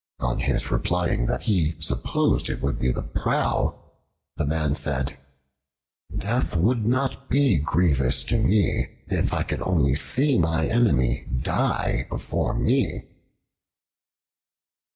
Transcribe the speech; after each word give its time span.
On 0.19 0.39
his 0.39 0.71
replying 0.71 1.27
that 1.27 1.43
he 1.43 1.75
supposed 1.77 2.49
it 2.49 2.59
would 2.59 2.79
be 2.79 2.89
the 2.91 3.03
prow, 3.03 3.79
the 4.35 4.47
Man 4.47 4.73
said, 4.73 5.15
"Death 6.17 6.55
would 6.57 6.87
not 6.87 7.29
be 7.29 7.57
grievous 7.59 8.23
to 8.23 8.39
me, 8.39 8.87
if 9.09 9.31
I 9.31 9.43
could 9.43 9.61
only 9.61 9.93
see 9.93 10.39
my 10.39 10.65
Enemy 10.65 11.27
die 11.43 12.07
before 12.09 12.55
me." 12.55 13.09